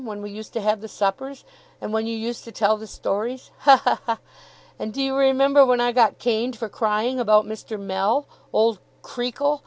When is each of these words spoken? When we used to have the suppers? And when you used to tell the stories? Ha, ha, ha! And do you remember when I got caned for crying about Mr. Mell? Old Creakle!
When 0.03 0.23
we 0.23 0.31
used 0.31 0.53
to 0.53 0.61
have 0.61 0.81
the 0.81 0.87
suppers? 0.87 1.45
And 1.79 1.93
when 1.93 2.07
you 2.07 2.17
used 2.17 2.43
to 2.45 2.51
tell 2.51 2.75
the 2.75 2.87
stories? 2.87 3.51
Ha, 3.69 3.77
ha, 3.83 4.01
ha! 4.07 4.17
And 4.79 4.91
do 4.91 4.99
you 4.99 5.15
remember 5.15 5.63
when 5.63 5.79
I 5.79 5.91
got 5.91 6.17
caned 6.17 6.55
for 6.55 6.69
crying 6.69 7.19
about 7.19 7.45
Mr. 7.45 7.79
Mell? 7.79 8.25
Old 8.51 8.79
Creakle! 9.03 9.59